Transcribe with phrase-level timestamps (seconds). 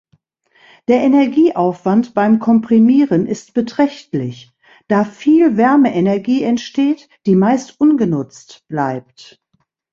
[0.87, 4.51] Der Energieaufwand beim Komprimieren ist beträchtlich,
[4.87, 9.39] da viel Wärmeenergie entsteht, die meist ungenutzt bleibt.